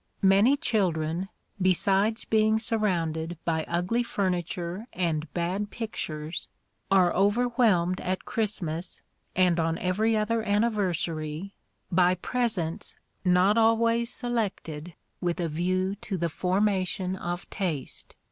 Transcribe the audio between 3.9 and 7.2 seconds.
furniture and bad pictures, are